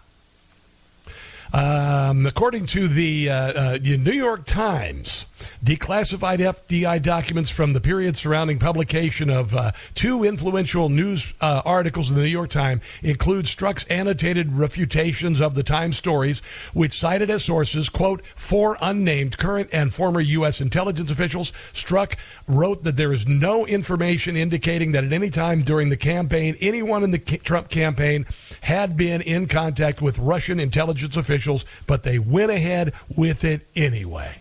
[1.52, 5.24] Um, according to the uh, uh, New York Times,
[5.64, 12.10] declassified FBI documents from the period surrounding publication of uh, two influential news uh, articles
[12.10, 16.40] in the New York Times include Strzok's annotated refutations of the Times stories,
[16.74, 20.60] which cited as sources, quote, four unnamed current and former U.S.
[20.60, 21.50] intelligence officials.
[21.72, 26.56] Strzok wrote that there is no information indicating that at any time during the campaign,
[26.60, 28.26] anyone in the Trump campaign
[28.62, 31.37] had been in contact with Russian intelligence officials,
[31.86, 34.40] but they went ahead with it anyway.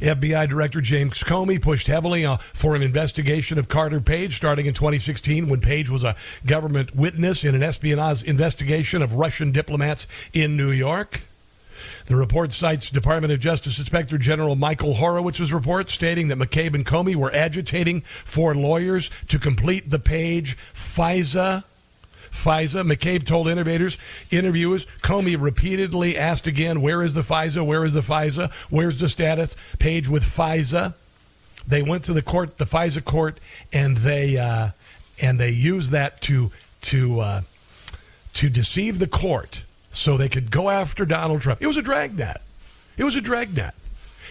[0.00, 4.74] FBI Director James Comey pushed heavily uh, for an investigation of Carter Page starting in
[4.74, 10.56] 2016 when Page was a government witness in an espionage investigation of Russian diplomats in
[10.56, 11.22] New York.
[12.06, 16.86] The report cites Department of Justice Inspector General Michael Horowitz's report stating that McCabe and
[16.86, 21.64] Comey were agitating for lawyers to complete the Page FISA
[22.36, 22.90] FISA.
[22.90, 23.98] McCabe told interviewers,
[24.30, 27.64] interviewers, Comey repeatedly asked again, where is the FISA?
[27.64, 28.52] Where is the FISA?
[28.70, 30.94] Where's the status page with FISA?
[31.66, 33.40] They went to the court, the FISA court,
[33.72, 34.70] and they uh,
[35.20, 37.40] and they used that to to uh,
[38.34, 41.60] to deceive the court so they could go after Donald Trump.
[41.60, 42.40] It was a dragnet.
[42.96, 43.74] It was a dragnet.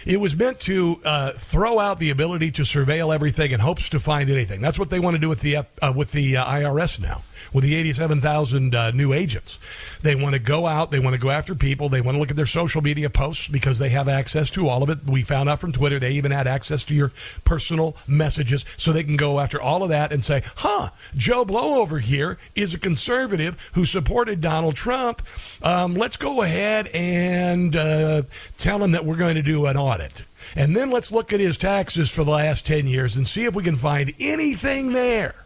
[0.06, 3.98] It was meant to uh, throw out the ability to surveil everything in hopes to
[3.98, 4.60] find anything.
[4.60, 7.22] That's what they want to do with the F, uh, with the uh, IRS now.
[7.52, 9.58] With the 87,000 uh, new agents.
[10.02, 12.30] They want to go out, they want to go after people, they want to look
[12.30, 15.04] at their social media posts because they have access to all of it.
[15.04, 17.12] We found out from Twitter they even had access to your
[17.44, 21.80] personal messages so they can go after all of that and say, huh, Joe Blow
[21.80, 25.22] over here is a conservative who supported Donald Trump.
[25.62, 28.22] Um, let's go ahead and uh,
[28.58, 30.24] tell him that we're going to do an audit.
[30.54, 33.54] And then let's look at his taxes for the last 10 years and see if
[33.54, 35.45] we can find anything there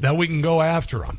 [0.00, 1.18] that we can go after them.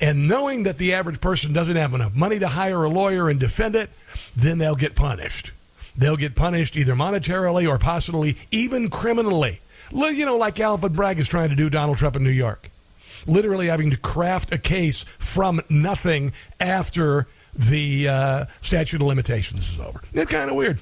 [0.00, 3.38] And knowing that the average person doesn't have enough money to hire a lawyer and
[3.38, 3.90] defend it,
[4.36, 5.50] then they'll get punished.
[5.96, 9.60] They'll get punished either monetarily or possibly even criminally.
[9.90, 12.70] You know, like Alvin Bragg is trying to do Donald Trump in New York.
[13.26, 19.80] Literally having to craft a case from nothing after the uh, statute of limitations is
[19.80, 20.00] over.
[20.14, 20.78] It's kind of weird.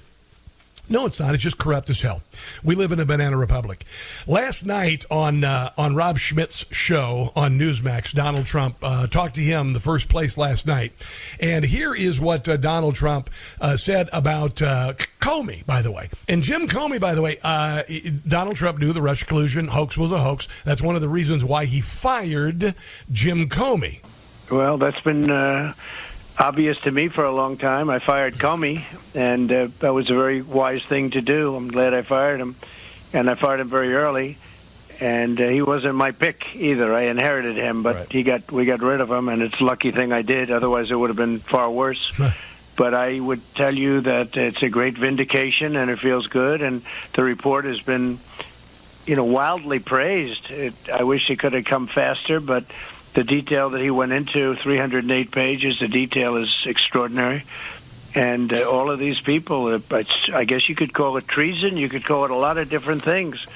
[0.90, 1.35] No, it's not.
[1.35, 2.20] It's just corrupt as hell.
[2.64, 3.85] We live in a banana republic.
[4.26, 9.40] Last night on uh, on Rob Schmitt's show on Newsmax, Donald Trump uh, talked to
[9.40, 10.92] him the first place last night,
[11.38, 16.11] and here is what uh, Donald Trump uh, said about uh, Comey, by the way.
[16.29, 17.85] And Jim Comey, by the way, uh,
[18.26, 20.48] Donald Trump knew the Russia collusion hoax was a hoax.
[20.64, 22.74] That's one of the reasons why he fired
[23.12, 24.00] Jim Comey.
[24.50, 25.74] Well, that's been uh,
[26.40, 27.90] obvious to me for a long time.
[27.90, 28.83] I fired Comey,
[29.14, 31.55] and uh, that was a very wise thing to do.
[31.55, 32.57] I'm glad I fired him,
[33.12, 34.38] and I fired him very early.
[35.00, 36.94] And uh, he wasn't my pick either.
[36.94, 39.92] I inherited him, but he got we got rid of him, and it's a lucky
[39.92, 40.50] thing I did.
[40.50, 42.12] Otherwise, it would have been far worse.
[42.76, 46.62] but I would tell you that it's a great vindication, and it feels good.
[46.62, 46.83] And
[47.14, 48.18] the report has been,
[49.07, 50.50] you know, wildly praised.
[50.50, 52.64] It, I wish it could have come faster, but
[53.14, 57.44] the detail that he went into 308 pages the detail is extraordinary.
[58.14, 61.77] And uh, all of these people uh, it's, i guess you could call it treason
[61.77, 63.46] you could call it a lot of different things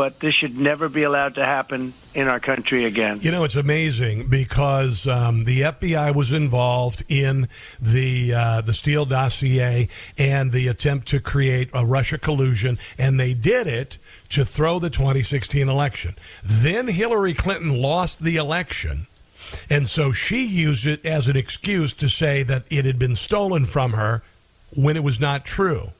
[0.00, 3.18] but this should never be allowed to happen in our country again.
[3.20, 9.04] You know, it's amazing because um, the FBI was involved in the uh, the Steele
[9.04, 13.98] dossier and the attempt to create a Russia collusion, and they did it
[14.30, 16.16] to throw the 2016 election.
[16.42, 19.06] Then Hillary Clinton lost the election.
[19.68, 23.66] And so she used it as an excuse to say that it had been stolen
[23.66, 24.22] from her
[24.74, 25.92] when it was not true.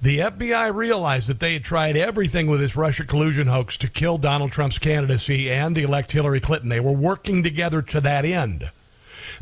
[0.00, 4.16] The FBI realized that they had tried everything with this Russia collusion hoax to kill
[4.16, 6.68] Donald Trump's candidacy and elect Hillary Clinton.
[6.68, 8.70] They were working together to that end.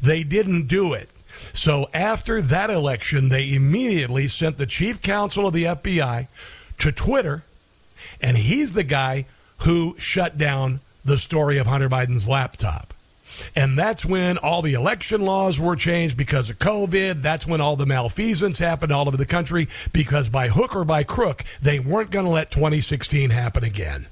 [0.01, 1.11] They didn't do it.
[1.53, 6.29] So after that election, they immediately sent the chief counsel of the FBI
[6.79, 7.45] to Twitter,
[8.21, 9.27] and he's the guy
[9.59, 12.95] who shut down the story of Hunter Biden's laptop.
[13.55, 17.23] And that's when all the election laws were changed because of COVID.
[17.23, 21.05] That's when all the malfeasance happened all over the country because by hook or by
[21.05, 24.07] crook, they weren't going to let 2016 happen again.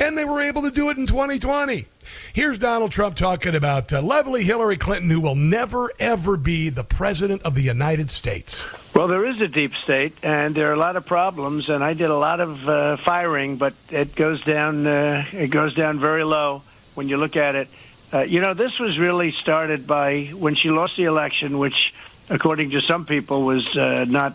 [0.00, 1.86] And they were able to do it in 2020.
[2.32, 6.84] Here's Donald Trump talking about uh, lovely Hillary Clinton, who will never, ever be the
[6.84, 8.64] president of the United States.
[8.94, 11.68] Well, there is a deep state, and there are a lot of problems.
[11.68, 14.86] And I did a lot of uh, firing, but it goes down.
[14.86, 16.62] Uh, it goes down very low
[16.94, 17.68] when you look at it.
[18.12, 21.92] Uh, you know, this was really started by when she lost the election, which,
[22.28, 24.32] according to some people, was uh, not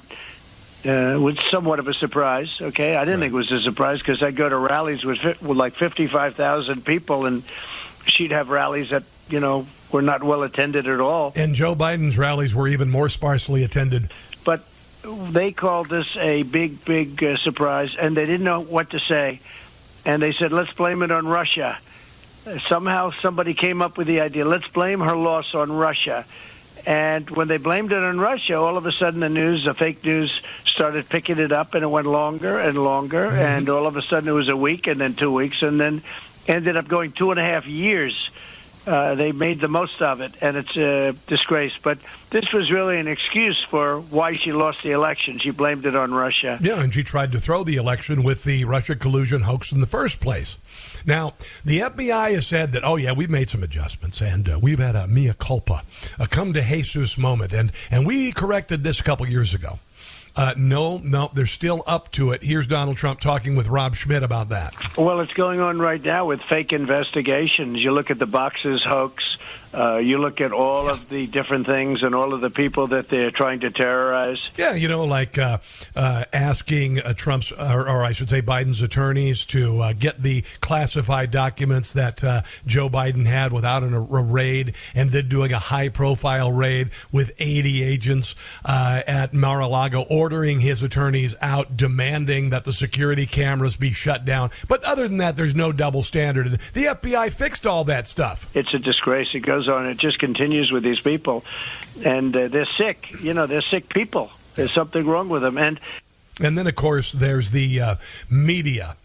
[0.86, 2.49] uh, was somewhat of a surprise.
[2.62, 5.38] Okay, I didn't think it was a surprise because I'd go to rallies with, fi-
[5.41, 7.43] with like fifty five thousand people, and
[8.05, 11.31] she'd have rallies that you know were not well attended at all.
[11.36, 14.12] And Joe Biden's rallies were even more sparsely attended.
[14.43, 14.65] But
[15.03, 19.39] they called this a big, big uh, surprise, and they didn't know what to say.
[20.05, 21.79] And they said, let's blame it on Russia.
[22.67, 26.25] Somehow somebody came up with the idea, let's blame her loss on Russia.
[26.86, 30.03] And when they blamed it on Russia, all of a sudden the news, the fake
[30.03, 33.27] news, started picking it up, and it went longer and longer.
[33.27, 33.38] Mm-hmm.
[33.38, 36.03] And all of a sudden it was a week, and then two weeks, and then
[36.47, 38.29] ended up going two and a half years.
[38.85, 41.73] Uh, they made the most of it, and it's a disgrace.
[41.81, 41.99] But
[42.31, 45.39] this was really an excuse for why she lost the election.
[45.39, 46.57] She blamed it on Russia.
[46.61, 49.87] Yeah, and she tried to throw the election with the Russia collusion hoax in the
[49.87, 50.57] first place.
[51.05, 54.79] Now, the FBI has said that, oh, yeah, we've made some adjustments and uh, we've
[54.79, 55.83] had a mea culpa,
[56.19, 59.79] a come to Jesus moment, and, and we corrected this a couple years ago.
[60.35, 62.41] Uh, no, no, they're still up to it.
[62.43, 64.73] Here's Donald Trump talking with Rob Schmitt about that.
[64.97, 67.79] Well, it's going on right now with fake investigations.
[67.79, 69.37] You look at the boxes hoax,
[69.73, 73.09] Uh, you look at all of the different things and all of the people that
[73.09, 74.49] they're trying to terrorize.
[74.55, 75.57] Yeah, you know, like uh,
[75.95, 80.43] uh, asking uh, Trump's, or, or, I should say, Biden's attorneys to uh, get the
[80.62, 85.59] classified documents that uh, Joe Biden had without an, a raid, and then doing a
[85.59, 93.25] high-profile raid with 80 agents at Mar-a-Lago, ordering his attorneys out, demanding that the security
[93.25, 94.51] cameras be shut down.
[94.67, 96.59] But other than that, there's no double standard.
[96.74, 98.49] The FBI fixed all that stuff.
[98.55, 99.30] It's a disgrace.
[99.34, 99.88] It goes on.
[99.88, 101.43] It just continues with these people,
[102.03, 103.22] and uh, they're sick.
[103.22, 104.32] You know, they're sick people.
[104.55, 105.80] There's something wrong with them, and
[106.41, 107.95] and then of course there's the uh,
[108.30, 108.97] media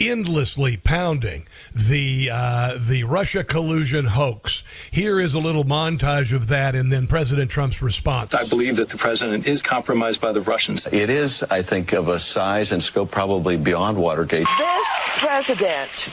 [0.00, 4.64] endlessly pounding the uh, the Russia collusion hoax.
[4.90, 8.34] Here is a little montage of that, and then President Trump's response.
[8.34, 10.86] I believe that the president is compromised by the Russians.
[10.86, 14.46] It is, I think, of a size and scope probably beyond Watergate.
[14.58, 16.08] This president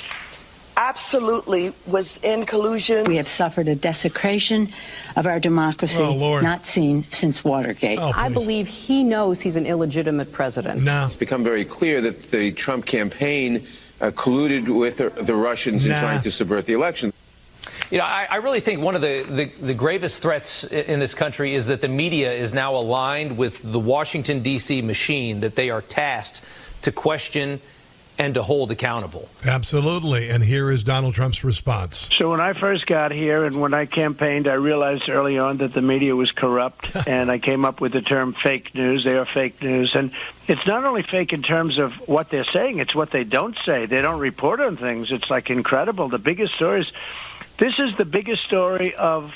[0.80, 3.03] absolutely was in collusion.
[3.03, 4.71] We have suffered a desecration
[5.17, 7.99] of our democracy oh, not seen since Watergate.
[7.99, 10.82] Oh, I believe he knows he's an illegitimate president.
[10.82, 11.05] No.
[11.05, 13.67] It's become very clear that the Trump campaign
[13.99, 15.95] uh, colluded with the, the Russians nah.
[15.95, 17.11] in trying to subvert the election.
[17.91, 21.15] You know, I, I, really think one of the, the, the, gravest threats in this
[21.15, 24.84] country is that the media is now aligned with the Washington, D.C.
[24.84, 26.41] machine, that they are tasked
[26.84, 27.59] to question
[28.20, 29.30] and to hold accountable.
[29.45, 30.30] Absolutely.
[30.30, 32.09] And here is Donald Trump's response.
[32.17, 35.74] So when I first got here and when I campaigned, I realized early on that
[35.74, 39.05] the media was corrupt, and I came up with the term fake news.
[39.05, 39.95] They are fake news.
[39.95, 40.11] And
[40.47, 43.86] it's not only fake in terms of what they're saying, it's what they don't say.
[43.86, 45.11] They don't report on things.
[45.11, 46.09] It's like incredible.
[46.09, 46.91] The biggest stories.
[47.57, 49.34] This is the biggest story of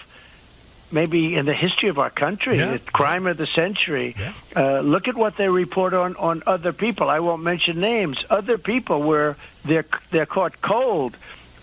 [0.94, 2.74] maybe in the history of our country, yeah.
[2.74, 4.16] the crime of the century.
[4.18, 4.34] Yeah.
[4.56, 7.10] Uh, look at what they report on on other people.
[7.10, 8.24] I won't mention names.
[8.30, 9.36] Other people where
[9.66, 11.18] they're they're caught cold.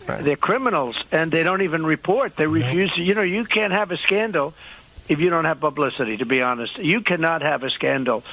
[0.08, 0.24] Right.
[0.24, 2.36] They're criminals, and they don't even report.
[2.36, 2.92] They refuse.
[2.94, 4.54] To, you know, you can't have a scandal
[5.08, 6.16] if you don't have publicity.
[6.16, 8.24] To be honest, you cannot have a scandal.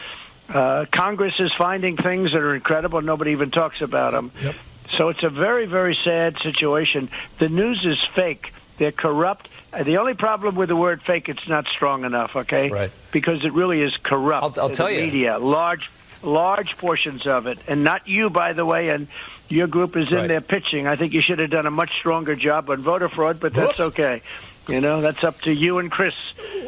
[0.49, 3.01] Uh, Congress is finding things that are incredible.
[3.01, 4.31] Nobody even talks about them.
[4.41, 4.55] Yep.
[4.91, 7.09] So it's a very, very sad situation.
[7.39, 8.53] The news is fake.
[8.77, 9.49] They're corrupt.
[9.73, 12.69] Uh, the only problem with the word fake, it's not strong enough, okay?
[12.69, 12.91] Right.
[13.11, 14.57] Because it really is corrupt.
[14.57, 15.01] I'll, I'll tell the you.
[15.03, 15.91] Media, large,
[16.23, 18.89] large portions of it, and not you, by the way.
[18.89, 19.07] And
[19.49, 20.27] your group is in Right.
[20.27, 20.87] there pitching.
[20.87, 23.77] I think you should have done a much stronger job on voter fraud, but that's
[23.79, 23.97] Whoops.
[23.99, 24.21] okay.
[24.69, 26.13] You know, that's up to you and Chris.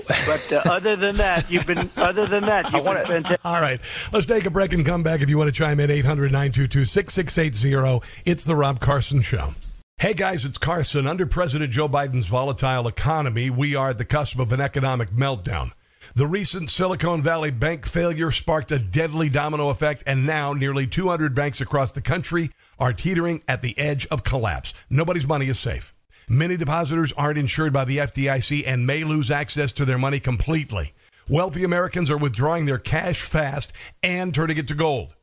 [0.08, 1.90] But uh, other than that, you've been.
[1.98, 3.42] Other than that, you've been fantastic.
[3.44, 3.82] All right.
[4.14, 6.86] Let's take a break and come back if you want to chime in 800 922
[6.86, 8.22] 6680.
[8.26, 9.54] It's The Rob Carson Show.
[10.00, 11.08] Hey guys, it's Carson.
[11.08, 15.74] Under President Joe Biden's volatile economy, we are at the cusp of an economic meltdown.
[16.16, 21.36] The recent Silicon Valley bank failure sparked a deadly domino effect, and now nearly 200
[21.36, 24.74] banks across the country are teetering at the edge of collapse.
[24.90, 25.94] Nobody's money is safe.
[26.30, 30.94] Many depositors aren't insured by the FDIC and may lose access to their money completely.
[31.28, 35.14] Wealthy Americans are withdrawing their cash fast and turning it to gold.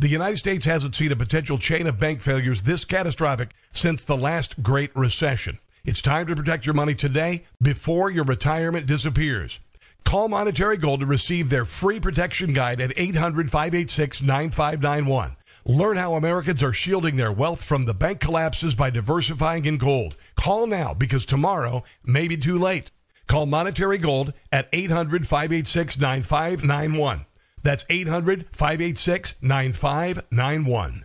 [0.00, 4.16] The United States hasn't seen a potential chain of bank failures this catastrophic since the
[4.16, 5.58] last Great Recession.
[5.84, 9.58] It's time to protect your money today before your retirement disappears.
[10.04, 15.34] Call Monetary Gold to receive their free protection guide at 800 586 9591.
[15.64, 20.14] Learn how Americans are shielding their wealth from the bank collapses by diversifying in gold.
[20.36, 22.92] Call now because tomorrow may be too late.
[23.26, 27.26] Call Monetary Gold at 800 586 9591.
[27.62, 31.04] That's 800 586 9591.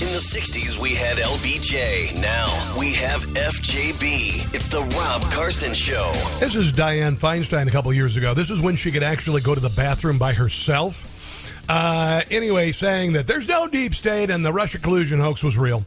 [0.00, 2.22] In the 60s, we had LBJ.
[2.22, 2.46] Now
[2.78, 4.54] we have FJB.
[4.54, 6.12] It's the Rob Carson Show.
[6.38, 8.32] This is Dianne Feinstein a couple years ago.
[8.32, 11.18] This is when she could actually go to the bathroom by herself.
[11.68, 15.84] Uh, anyway, saying that there's no deep state and the Russia collusion hoax was real.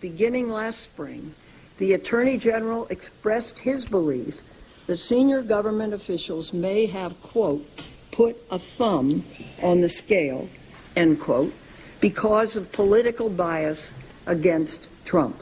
[0.00, 1.34] Beginning last spring,
[1.76, 4.40] the Attorney General expressed his belief
[4.86, 7.68] that senior government officials may have, quote,
[8.10, 9.24] put a thumb
[9.62, 10.48] on the scale,
[10.96, 11.52] end quote,
[12.00, 13.92] because of political bias
[14.26, 15.36] against Trump.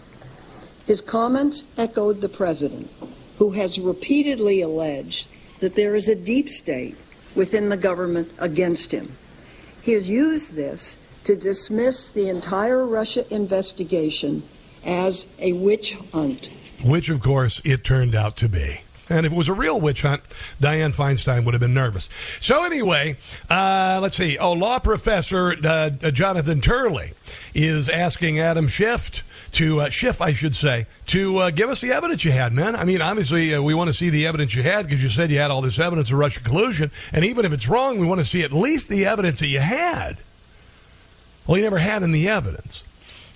[0.86, 2.90] His comments echoed the president,
[3.38, 5.28] who has repeatedly alleged
[5.60, 6.96] that there is a deep state
[7.34, 9.12] within the government against him.
[9.82, 14.42] He has used this to dismiss the entire Russia investigation
[14.84, 16.50] as a witch hunt.
[16.82, 18.80] Which, of course, it turned out to be.
[19.08, 20.22] And if it was a real witch hunt,
[20.60, 22.08] Dianne Feinstein would have been nervous.
[22.40, 23.16] So, anyway,
[23.48, 24.38] uh, let's see.
[24.38, 27.12] Oh, law professor uh, Jonathan Turley
[27.54, 31.92] is asking Adam Schiff to, uh, Schiff, I should say, to uh, give us the
[31.92, 32.76] evidence you had, man.
[32.76, 35.30] I mean, obviously, uh, we want to see the evidence you had because you said
[35.30, 36.90] you had all this evidence of Russian collusion.
[37.12, 39.60] And even if it's wrong, we want to see at least the evidence that you
[39.60, 40.18] had.
[41.46, 42.84] Well, he never had any evidence.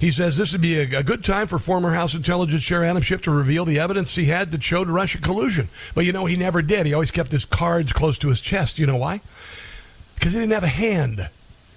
[0.02, 3.22] He says this would be a, good time for former House Intelligence Chair Adam Schiff
[3.22, 5.68] to reveal the evidence he had that showed Russia collusion.
[5.94, 6.86] But you know, he never did.
[6.86, 8.80] He always kept his cards close to his chest.
[8.80, 9.20] You know why?
[10.16, 11.30] Because he didn't have a hand.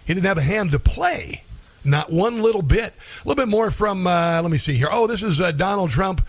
[0.07, 1.43] He didn't have a hand to play.
[1.84, 2.95] Not one little bit.
[3.23, 4.88] A little bit more from, uh, let me see here.
[4.91, 6.28] Oh, this is uh, Donald Trump.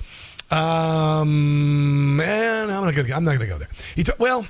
[0.53, 3.71] Um, and I'm not going to I'm not to go there.
[3.95, 4.47] He ta- well,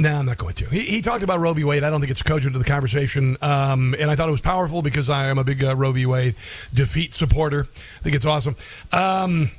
[0.00, 0.64] no, I'm not going to.
[0.66, 1.62] He, he, talked about Roe v.
[1.62, 1.84] Wade.
[1.84, 3.36] I don't think it's cogent to the conversation.
[3.42, 6.06] Um, and I thought it was powerful because I am a big uh, Roe v.
[6.06, 6.36] Wade
[6.72, 7.68] defeat supporter.
[7.70, 8.56] I think it's awesome.
[8.92, 9.50] Um,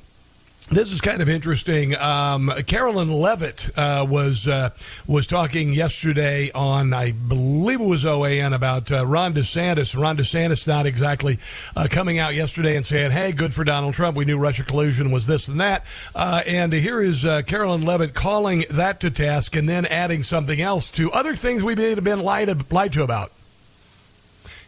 [0.72, 1.96] this is kind of interesting.
[1.96, 4.70] Um, Karoline Leavitt uh, was uh,
[5.06, 10.00] was talking yesterday on, I believe it was OAN, about uh, Ron DeSantis.
[10.00, 11.40] Ron DeSantis not exactly
[11.76, 14.16] uh, coming out yesterday and saying, "Hey, good for Donald Trump.
[14.16, 18.14] We knew Russia collusion was this and that." Uh, and here is uh, Karoline Leavitt
[18.14, 22.04] calling that to task and then adding something else to other things we may have
[22.04, 23.32] been lied, lied to about.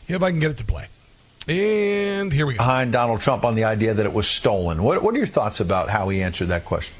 [0.09, 0.87] If I can get it to play.
[1.47, 2.59] And here we go.
[2.59, 4.81] Behind Donald Trump on the idea that it was stolen.
[4.81, 6.95] What, what are your thoughts about how he answered that question?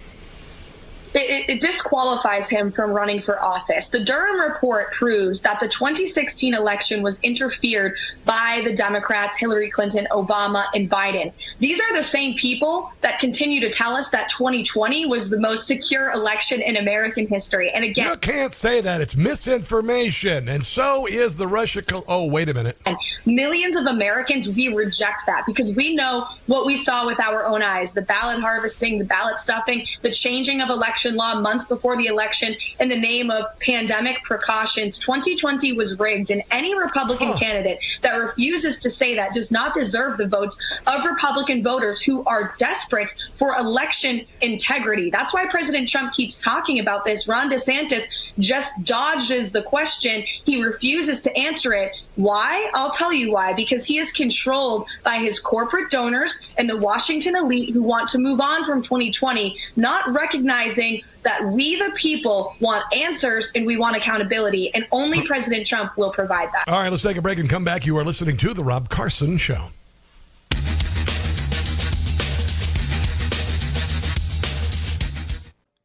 [1.15, 3.89] It, it, disqualifies him from running for office.
[3.89, 7.95] The Durham report proves that the 2016 election was interfered
[8.25, 11.31] by the Democrats, Hillary Clinton, Obama, and Biden.
[11.59, 15.67] These are the same people that continue to tell us that 2020 was the most
[15.67, 17.71] secure election in American history.
[17.71, 19.01] And again, you can't say that.
[19.01, 20.49] It's misinformation.
[20.49, 21.81] And so is the Russia.
[21.81, 22.77] Co- oh, wait a minute.
[22.85, 27.45] And millions of Americans, we reject that because we know what we saw with our
[27.45, 31.65] own eyes the ballot harvesting, the ballot stuffing, the changing of elections election law months
[31.65, 34.97] before the election in the name of pandemic precautions.
[34.97, 37.37] 2020 was rigged, and any Republican huh.
[37.37, 42.23] candidate that refuses to say that does not deserve the votes of Republican voters who
[42.25, 45.09] are desperate for election integrity.
[45.09, 47.27] That's why President Trump keeps talking about this.
[47.27, 48.05] Ron DeSantis
[48.39, 50.23] just dodges the question.
[50.45, 51.95] He refuses to answer it.
[52.15, 52.69] Why?
[52.73, 53.53] I'll tell you why.
[53.53, 58.17] Because he is controlled by his corporate donors and the Washington elite who want to
[58.17, 63.95] move on from 2020, not recognizing that we, the people, want answers and we want
[63.95, 64.73] accountability.
[64.75, 66.65] And only President Trump will provide that.
[66.67, 67.85] All right, let's take a break and come back.
[67.85, 69.69] You are listening to The Rob Carson Show.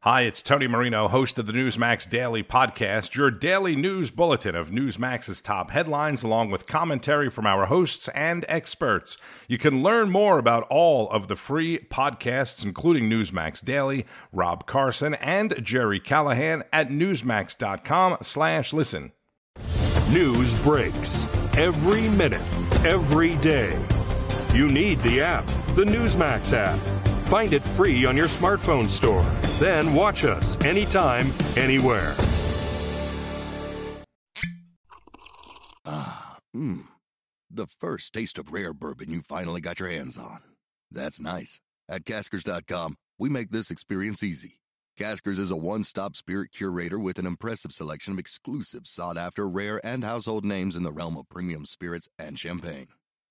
[0.09, 4.71] Hi, it's Tony Marino, host of the Newsmax Daily Podcast, your daily news bulletin of
[4.71, 9.17] Newsmax's top headlines, along with commentary from our hosts and experts.
[9.47, 15.13] You can learn more about all of the free podcasts, including Newsmax Daily, Rob Carson,
[15.13, 19.11] and Jerry Callahan at newsmax.com slash listen.
[20.09, 22.41] News breaks every minute,
[22.83, 23.79] every day.
[24.55, 25.45] You need the app,
[25.75, 26.98] the Newsmax app.
[27.29, 29.23] Find it free on your smartphone store.
[29.59, 32.15] Then watch us anytime, anywhere.
[35.85, 36.87] Ah, mmm.
[37.51, 40.39] The first taste of rare bourbon you finally got your hands on.
[40.89, 41.61] That's nice.
[41.87, 44.59] At caskers.com, we make this experience easy.
[44.97, 49.47] Caskers is a one stop spirit curator with an impressive selection of exclusive, sought after,
[49.47, 52.87] rare, and household names in the realm of premium spirits and champagne.